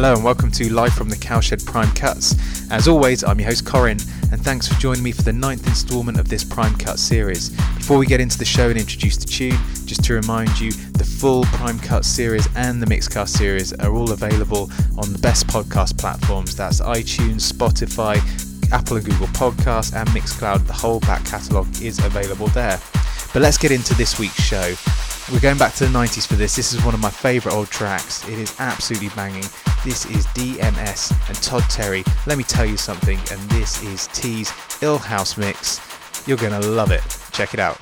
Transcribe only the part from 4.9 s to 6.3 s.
me for the ninth instalment of